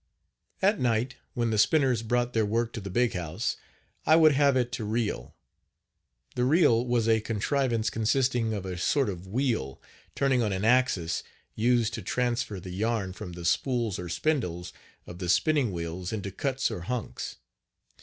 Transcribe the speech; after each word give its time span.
At 0.63 0.79
night 0.79 1.17
when 1.35 1.51
the 1.51 1.59
spinners 1.59 2.01
brought 2.01 2.33
their 2.33 2.43
work 2.43 2.73
to 2.73 2.81
the 2.81 2.89
big 2.89 3.13
house 3.13 3.57
I 4.03 4.15
would 4.15 4.31
have 4.31 4.57
it 4.57 4.71
to 4.71 4.83
reel. 4.83 5.35
The 6.33 6.43
reel 6.43 6.83
was 6.83 7.07
a 7.07 7.21
contrivance 7.21 7.91
consisting 7.91 8.51
of 8.51 8.65
a 8.65 8.79
sort 8.79 9.09
of 9.09 9.27
wheel, 9.27 9.79
turned 10.15 10.41
on 10.41 10.51
an 10.53 10.65
axis, 10.65 11.21
used 11.53 11.93
to 11.93 12.01
transfer 12.01 12.59
the 12.59 12.71
yarn 12.71 13.11
Page 13.11 13.17
40 13.17 13.17
from 13.17 13.31
the 13.33 13.45
spools 13.45 13.99
or 13.99 14.09
spindles 14.09 14.73
of 15.05 15.19
the 15.19 15.29
spinning 15.29 15.71
wheels 15.71 16.11
into 16.11 16.31
cuts 16.31 16.71
or 16.71 16.79
hunks. 16.81 17.35